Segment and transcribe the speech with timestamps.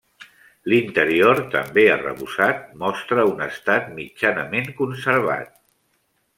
[0.71, 5.57] L'interior, també arrebossat, mostra un estat mitjanament conservat.